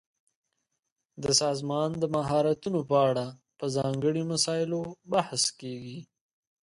[1.23, 3.25] د سازمان د مهارتونو په اړه
[3.59, 4.81] په ځانګړي مسایلو
[5.11, 5.99] بحث کیږي.